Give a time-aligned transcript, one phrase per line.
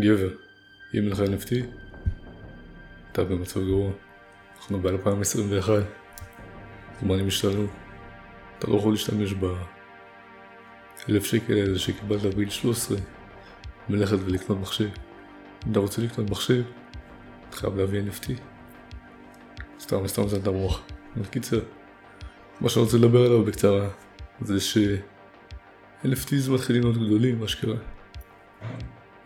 [0.00, 0.28] גבר,
[0.94, 1.52] אם אין לך NFT,
[3.12, 3.92] אתה במצב גרוע.
[4.56, 5.70] אנחנו ב-2021,
[7.00, 7.66] זמנים השתנו.
[8.58, 12.98] אתה לא יכול להשתמש ב-1000 שקל האלה שקיבלת בגיל 13,
[13.88, 14.88] מלכת ולקנות מחשב.
[15.66, 16.62] אם אתה רוצה לקנות מחשב,
[17.48, 18.32] אתה חייב להביא NFT.
[19.80, 20.82] סתם, סתם זה את המוח.
[21.16, 21.60] בקיצר,
[22.60, 23.88] מה שאני רוצה לדבר עליו בקצרה,
[24.40, 24.78] זה ש...
[26.04, 27.76] NFTs מתחילים להיות גדולים, מה שקרה.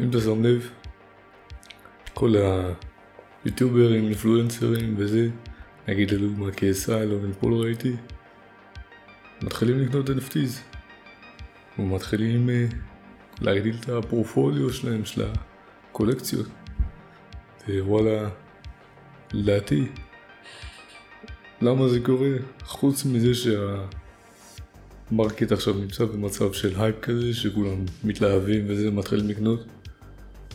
[0.00, 0.70] אם אתה שם לב,
[2.14, 2.34] כל
[3.44, 5.28] היוטיוברים, אינפלואנסרים וזה,
[5.88, 7.96] נגיד לדוגמה KSI, לא פול ראיתי,
[9.42, 10.72] מתחילים לקנות NFTs.
[11.78, 12.74] ומתחילים uh,
[13.40, 15.24] להגדיל את הפורפוליו שלהם, של
[15.90, 16.46] הקולקציות.
[17.68, 18.28] ווואלה,
[19.32, 19.86] לדעתי,
[21.60, 22.30] למה זה קורה?
[22.64, 23.84] חוץ מזה שה...
[25.12, 29.64] market עכשיו נמצא במצב של הייפ כזה, שכולם מתלהבים וזה, מתחילים לקנות.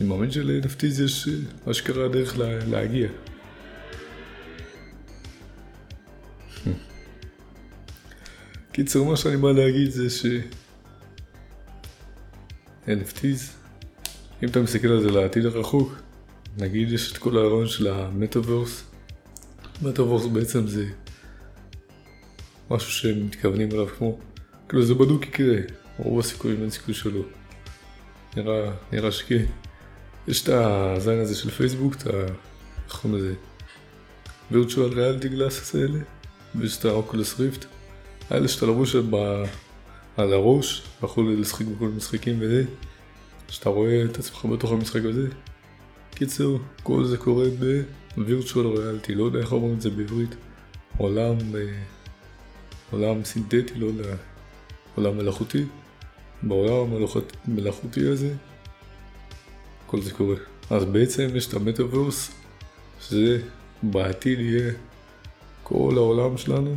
[0.00, 1.28] אני מאמין של-NFT יש
[1.70, 3.08] אשכרה דרך לה, להגיע.
[8.72, 10.26] קיצר, מה שאני בא להגיד זה ש...
[12.86, 13.42] NFTs,
[14.42, 15.94] אם אתה מסתכל על זה לעתיד הרחוק,
[16.58, 18.84] נגיד יש את כל הרעיון של המטאוורס.
[19.82, 20.86] מטאוורס בעצם זה
[22.70, 24.18] משהו שהם מתכוונים אליו כמו
[24.68, 25.56] כאילו זה בדוק יקרה,
[25.98, 27.22] רוב הסיכויים אין סיכוי שלא.
[28.36, 29.44] נראה, נראה שכן.
[30.28, 32.10] יש את הזין הזה של פייסבוק, את ה...
[32.86, 33.34] איך קוראים לזה?
[34.50, 35.98] וירטואל ריאליטי גלאסס האלה,
[36.54, 37.64] ויש את האוקולוס ריפט.
[38.30, 38.96] האלה שאתה לבוש.
[40.16, 42.64] על הראש, יכול לשחק בכל משחקים וזה,
[43.48, 45.28] שאתה רואה את עצמך בתוך המשחק הזה.
[46.14, 47.44] קיצר, כל זה קורה
[48.16, 50.34] בווירטואל ריאליטי, לא יודע איך אומרים את זה בעברית.
[50.96, 51.82] עולם, אה,
[52.90, 54.14] עולם סינתטי, לא יודע.
[54.94, 55.64] עולם מלאכותי,
[56.42, 57.04] בעולם
[57.46, 58.34] המלאכותי הזה,
[59.88, 60.36] כל זה קורה.
[60.70, 62.30] אז בעצם יש את המטאוורס,
[63.00, 63.42] שזה
[63.82, 64.72] בעתיד יהיה
[65.62, 66.76] כל העולם שלנו,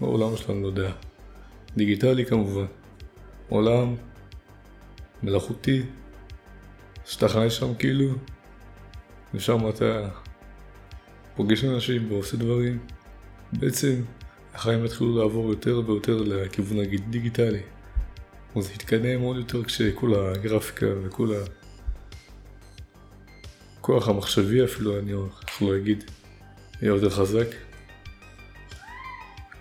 [0.00, 0.92] העולם שלנו, לא יודע,
[1.76, 2.66] דיגיטלי כמובן,
[3.48, 3.94] עולם
[5.22, 5.82] מלאכותי,
[7.04, 8.08] שאתה חי שם כאילו,
[9.34, 10.08] ושם אתה
[11.36, 12.78] פוגש אנשים ועושה דברים,
[13.52, 14.02] בעצם
[14.54, 17.62] החיים התחילו לעבור יותר ויותר לכיוון הדיגיטלי.
[18.56, 21.34] זה התקדם עוד יותר כשכל הגרפיקה וכל
[23.86, 26.04] הכוח המחשבי אפילו, אני יכול להגיד,
[26.82, 27.46] יהיה יותר חזק.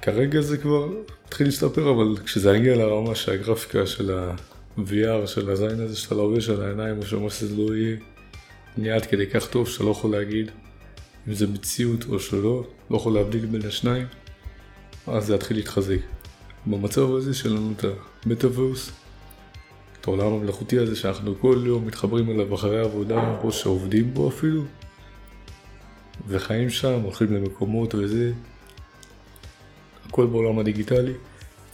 [0.01, 0.89] כרגע זה כבר
[1.27, 6.63] התחיל להשתפר, אבל כשזה יגיע לרמה שהגרפיקה של ה-VR, של הזין הזה שאתה לובש על
[6.63, 7.97] העיניים, או שמה שזה לא יהיה,
[8.77, 10.51] נהיה עד כדי כך טוב שאתה לא יכול להגיד
[11.27, 14.07] אם זה מציאות או שלא, לא יכול להבדיל בין השניים.
[15.07, 15.99] אז זה יתחיל להתחזק.
[16.65, 17.85] במצב הזה שלנו את
[18.25, 18.91] המטאוורס,
[20.05, 24.63] את העולם המלאכותי הזה שאנחנו כל יום מתחברים אליו אחרי העבודה, או שעובדים בו אפילו,
[26.27, 28.31] וחיים שם, הולכים למקומות וזה,
[30.05, 31.13] הכל בעולם הדיגיטלי,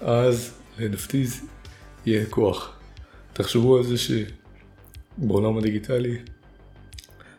[0.01, 1.45] אז ל-NFTs
[2.05, 2.79] יהיה כוח.
[3.33, 6.17] תחשבו על זה שבעולם הדיגיטלי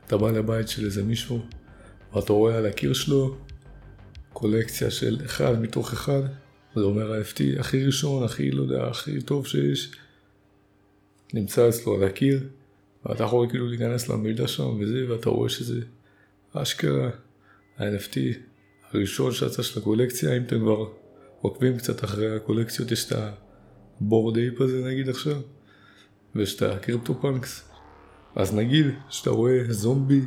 [0.06, 1.41] אתה בא לבית של איזה מישהו
[2.14, 3.36] ואתה רואה על הקיר שלו
[4.32, 6.22] קולקציה של אחד מתוך אחד,
[6.75, 9.91] זה אומר ה-FT הכי ראשון, הכי, לא יודע, הכי טוב שיש,
[11.32, 12.48] נמצא אצלו על הקיר,
[13.06, 15.81] ואתה יכול כאילו להיכנס למידע שם וזה, ואתה רואה שזה
[16.53, 17.10] אשכרה
[17.78, 18.19] ה-NFT
[18.93, 20.88] הראשון שיצא של הקולקציה, אם אתם כבר
[21.41, 23.19] עוקבים קצת אחרי הקולקציות, יש את
[24.00, 25.41] ה Bored Ape הזה נגיד עכשיו,
[26.34, 27.68] ויש את ה CryptoPunks.
[28.37, 30.20] אז נגיד שאתה רואה זומבי,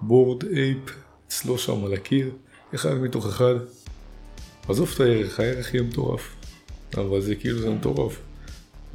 [0.00, 0.78] Bored Ape,
[1.28, 2.30] אצלו שם על הקיר,
[2.74, 3.54] אחד מתוך אחד.
[4.68, 6.36] עזוב את הערך, הערך יהיה מטורף.
[6.94, 8.25] אבל זה כאילו זה מטורף.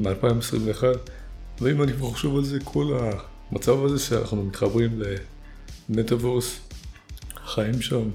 [0.01, 0.83] מ-2021,
[1.61, 2.97] ואם אני כבר חושב על זה, כל
[3.51, 5.01] המצב הזה שאנחנו מתחברים
[5.89, 6.59] למטאוורס,
[7.45, 8.09] חיים שם,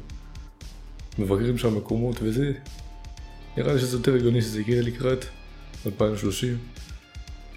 [1.18, 2.52] מבקרים שם מקומות וזה,
[3.56, 5.24] נראה לי שזה יותר הגיוני שזה יגיע לקראת
[5.86, 6.58] 2030.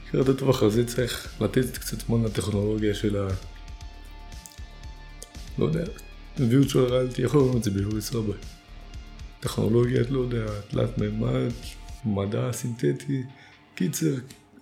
[0.08, 3.28] לקראת הטווח הזה צריך לתת קצת זמן לטכנולוגיה של ה...
[5.58, 5.84] לא יודע,
[6.38, 8.34] וירטואל ריאליטי, יכול לראות את זה בעברית סבא.
[9.40, 11.52] טכנולוגיה, לא יודע, תלת מימד,
[12.06, 13.24] מדע סינתטי,
[13.80, 14.16] קיצר,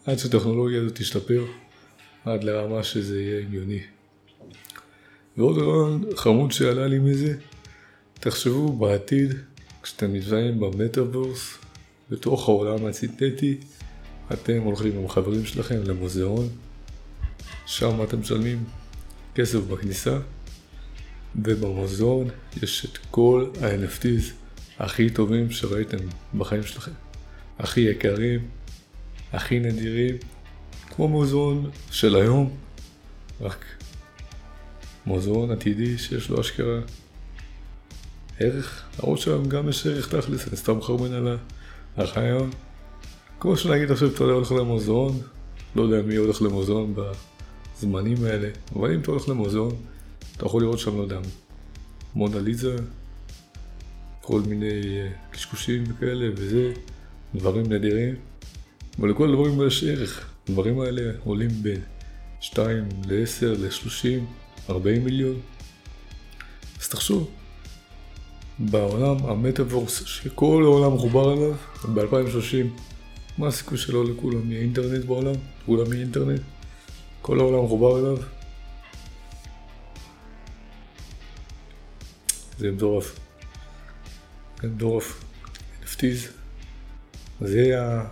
[0.05, 1.45] עד שהטכנולוגיה הזאת תשתפר,
[2.25, 3.79] עד לרמה שזה יהיה הגיוני.
[5.37, 7.37] ועוד רעיון חמוד שעלה לי מזה,
[8.13, 9.33] תחשבו בעתיד,
[9.83, 11.57] כשאתם נמצאים במטאוורס,
[12.09, 13.57] בתוך העולם הסינתטי,
[14.33, 16.49] אתם הולכים עם החברים שלכם למוזיאון,
[17.65, 18.63] שם אתם משלמים
[19.35, 20.19] כסף בכניסה,
[21.35, 22.27] ובמוזיאון
[22.63, 24.33] יש את כל ה-NFTs
[24.79, 25.97] הכי טובים שראיתם
[26.37, 26.91] בחיים שלכם.
[27.59, 28.47] הכי יקרים,
[29.33, 30.15] הכי נדירים,
[30.95, 32.49] כמו מוזיאון של היום,
[33.41, 33.65] רק
[35.05, 36.79] מוזיאון עתידי שיש לו אשכרה
[38.39, 41.37] ערך, למרות שם גם יש ערך תכלס, אני סתם חרמן על
[41.97, 42.49] הרעיון.
[43.39, 45.19] כמו שנגיד עכשיו אתה הולך למוזיאון,
[45.75, 49.75] לא יודע מי הולך למוזיאון בזמנים האלה, אבל אם אתה הולך למוזיאון,
[50.37, 51.19] אתה יכול לראות שם, לא יודע,
[52.15, 52.75] מונליזה,
[54.21, 56.73] כל מיני אה, קשקושים וכאלה וזה,
[57.35, 58.15] דברים נדירים,
[58.99, 60.29] אבל לכל הדברים יש ערך.
[60.49, 61.81] הדברים האלה עולים בין
[62.39, 64.23] 2 ל-10, ל-30,
[64.69, 65.39] 40 מיליון.
[66.81, 67.29] אז תחשוב,
[68.59, 71.53] בעולם המטאוורס שכל העולם מחובר אליו,
[71.93, 72.81] ב-2030,
[73.37, 75.35] מה הסיכוי שלו לכולם יהיה אינטרנט בעולם?
[75.65, 76.41] כולם יהיה אינטרנט?
[77.21, 78.17] כל העולם מחובר אליו?
[82.57, 83.19] זה מטורף.
[84.61, 85.23] זה מטורף.
[85.83, 86.29] NFTs.
[87.41, 88.05] זה יהיה...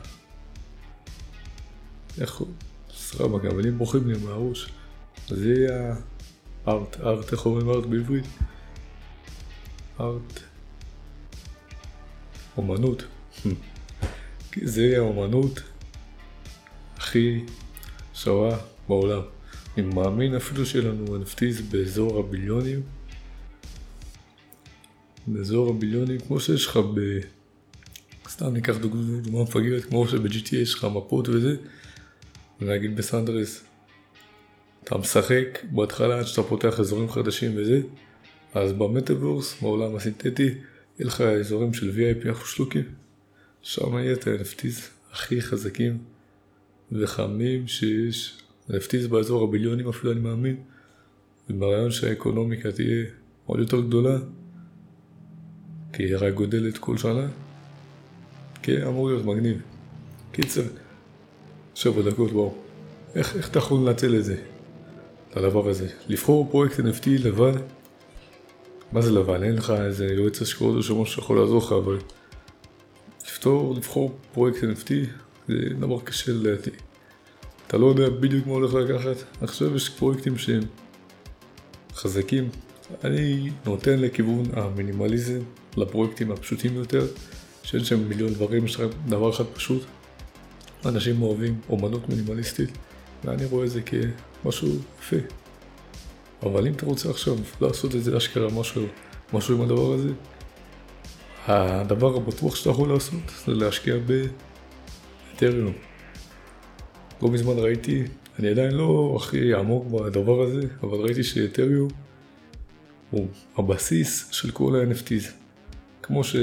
[2.22, 2.48] איך הוא?
[2.96, 4.70] סבבה, גם אני בוכים לי מהראש.
[5.28, 5.96] זה יהיה...
[6.68, 8.26] ארט, ארט, איך אומרים ארט בעברית?
[10.00, 10.40] ארט.
[12.58, 13.04] אומנות.
[14.64, 15.62] זה יהיה האומנות
[16.98, 17.46] הכי
[18.14, 18.58] שווה
[18.88, 19.22] בעולם.
[19.78, 22.82] אני מאמין אפילו שיהיה לנו NFTs באזור הביליונים.
[25.28, 27.20] באזור הביליונים, כמו שיש לך ב...
[28.30, 31.56] סתם ניקח דוגמה מפגרת, כמו שב-GTA יש לך מפות וזה,
[32.62, 33.64] ונגיד בסנדרס,
[34.84, 37.82] אתה משחק בהתחלה עד שאתה פותח אזורים חדשים וזה,
[38.54, 42.84] אז במטאבורס, בעולם הסינתטי, יהיה לך אזורים של VIP אנחנו שלוקים,
[43.62, 44.82] שם יהיה את ה-NFTs
[45.12, 45.98] הכי חזקים
[46.92, 48.38] וחמים שיש,
[48.70, 50.56] NFTs באזור הביליונים אפילו אני מאמין,
[51.50, 53.06] וברעיון שהאקונומיקה תהיה
[53.46, 54.18] עוד יותר גדולה,
[55.94, 57.28] כי היא רק גודלת כל שנה,
[58.64, 59.62] כן, אמור להיות מגניב.
[60.32, 60.62] קיצר,
[61.76, 62.54] שבע דקות, וואו.
[63.16, 64.36] איך, איך אתה יכול לנצל את זה?
[65.32, 65.88] את הדבר הזה.
[66.08, 67.54] לבחור פרויקט NFT לבד,
[68.92, 69.44] מה זה לבד?
[69.44, 71.98] אין לך איזה יועץ השקעות או שמשהו שיכול לעזור לך, אבל
[73.28, 74.92] לפתור, לבחור פרויקט NFT
[75.48, 76.70] זה דבר קשה לדעתי.
[77.68, 79.24] אתה לא יודע בדיוק מה הולך לקחת.
[79.42, 80.64] עכשיו יש פרויקטים שהם
[81.94, 82.50] חזקים.
[83.04, 85.40] אני נותן לכיוון המינימליזם,
[85.78, 87.08] לפרויקטים הפשוטים יותר,
[87.64, 89.84] שאין שם מיליון דברים, יש רק דבר אחד פשוט.
[90.86, 92.70] אנשים אוהבים אומנות מינימליסטית,
[93.24, 95.16] ואני רואה את זה כמשהו יפה.
[96.44, 98.86] אבל אם אתה רוצה עכשיו לעשות את זה אשכרה משהו,
[99.34, 100.10] משהו עם הדבר הזה,
[101.48, 103.96] הדבר הבטוח שאתה יכול לעשות זה להשקיע
[105.32, 105.74] באתריום.
[107.22, 108.04] לא מזמן ראיתי,
[108.40, 111.88] אני עדיין לא הכי עמוק בדבר הזה, אבל ראיתי שאתריום
[113.12, 113.28] הוא
[113.58, 115.32] הבסיס של כל ה-NFTs.
[116.02, 116.36] כמו ש...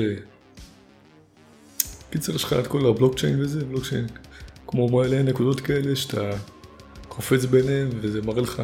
[2.10, 4.06] קיצר, יש לך את כל הבלוקצ'יין וזה, בלוקצ'יין
[4.72, 6.30] כמו מלא נקודות כאלה שאתה
[7.08, 8.62] קופץ ביניהם וזה מראה לך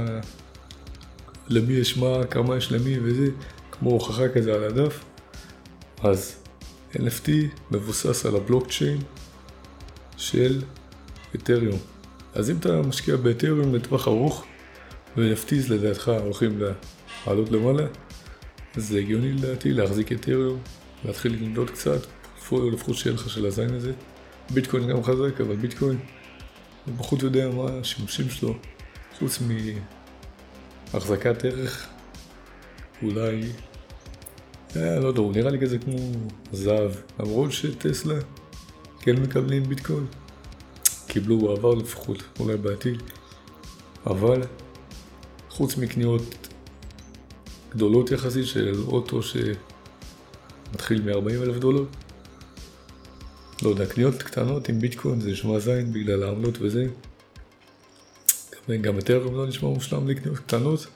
[1.48, 3.26] למי יש מה, כמה יש למי וזה,
[3.72, 5.04] כמו הוכחה כזה על הדף.
[6.02, 6.36] אז
[6.94, 7.28] NFT
[7.70, 8.98] מבוסס על הבלוקצ'יין
[10.16, 10.62] של
[11.34, 11.78] אתריום.
[12.34, 14.44] אז אם אתה משקיע באתריום לטווח ארוך,
[15.16, 16.60] ו-NFTs לדעתך הולכים
[17.26, 17.86] לעלות למעלה,
[18.76, 20.58] אז זה הגיוני לדעתי להחזיק אתריום,
[21.04, 22.00] להתחיל ללמוד קצת,
[22.52, 23.92] לפחות שיהיה לך של הזין הזה.
[24.50, 25.98] ביטקוין גם חזק, אבל ביטקוין,
[26.86, 28.54] הוא פחות יודע מה השימושים שלו,
[29.18, 29.38] חוץ
[30.92, 31.88] מהחזקת ערך,
[33.02, 33.42] אולי,
[34.76, 35.96] אה, לא יודע, הוא נראה לי כזה כמו
[36.52, 38.18] זהב, למרות שטסלה
[39.00, 40.06] כן מקבלים ביטקוין,
[41.06, 43.02] קיבלו בעבר לפחות, אולי בעתיד,
[44.06, 44.42] אבל
[45.50, 46.48] חוץ מקניות
[47.70, 51.84] גדולות יחסית של אוטו שמתחיל מ-40 אלף דולר,
[53.62, 56.86] לא יודע, קניות קטנות עם ביטקוין זה נשמע זין בגלל העמלות וזה.
[58.80, 60.86] גם, יותר לא נשמע מושלם לקניות קטנות,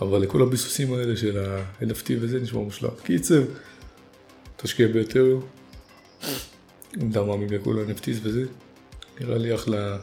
[0.00, 2.90] אבל לכל הביסוסים האלה של ה-NFT וזה נשמע מושלם.
[3.02, 3.42] קיצר,
[4.56, 5.38] תשקיע ביותר,
[7.02, 8.44] אם אתה מאמין לכל ה-NFTs וזה,
[9.20, 9.98] נראה לי אחלה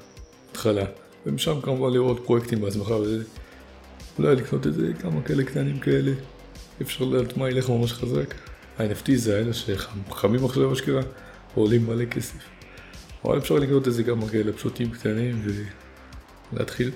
[0.51, 0.85] התחלה.
[1.25, 3.23] ומשם כמובן לראות פרויקטים בעצמך וזה.
[4.17, 6.11] אולי לקנות את זה, כמה כאלה קטנים כאלה.
[6.81, 8.33] אפשר לדעת מה ילך ממש חזק.
[8.77, 11.01] ה-NFT זה האלה שחמים עכשיו אשכרה.
[11.55, 12.37] עולים מלא כסף.
[13.25, 15.47] אבל אפשר לקנות את זה גם כאלה פשוטים קטנים
[16.53, 16.91] ולהתחיל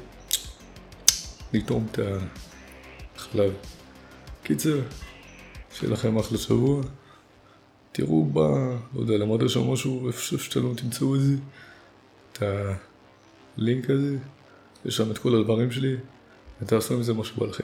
[1.53, 1.99] לטעום את
[3.15, 3.53] החלב.
[4.43, 4.81] קיצר,
[5.73, 6.83] שיהיה לכם אחלה שבוע.
[7.91, 8.37] תראו ב...
[8.93, 11.33] לא יודע, למדת שם משהו, איפה שאתם לא תמצאו את זה,
[12.31, 12.43] את
[13.57, 14.17] הלינק הזה,
[14.85, 15.95] יש שם את כל הדברים שלי,
[16.61, 17.63] ותעשו עם זה מה שבא לכם.